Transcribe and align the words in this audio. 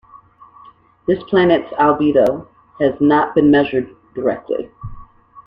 This 1.05 1.21
planet's 1.29 1.71
albedo 1.73 2.47
has 2.79 2.99
not 2.99 3.35
been 3.35 3.51
measured 3.51 3.95
directly. 4.15 4.71